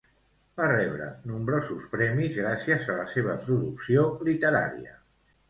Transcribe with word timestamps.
Va 0.59 0.69
rebre 0.69 1.09
nombrosos 1.31 1.85
premis 1.91 2.39
gràcies 2.39 2.89
a 2.95 2.97
la 3.01 3.05
seva 3.13 3.37
producció 3.45 4.09
literària. 4.33 4.99